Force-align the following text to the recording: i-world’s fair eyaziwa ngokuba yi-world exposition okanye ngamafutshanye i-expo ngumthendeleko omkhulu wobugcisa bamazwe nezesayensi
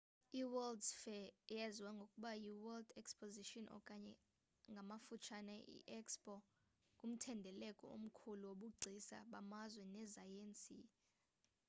i-world’s 0.39 0.87
fair 1.01 1.25
eyaziwa 1.53 1.91
ngokuba 1.97 2.29
yi-world 2.43 2.87
exposition 3.01 3.65
okanye 3.77 4.13
ngamafutshanye 4.71 5.55
i-expo 5.75 6.33
ngumthendeleko 6.99 7.85
omkhulu 7.95 8.43
wobugcisa 8.47 9.17
bamazwe 9.31 9.83
nezesayensi 9.93 10.77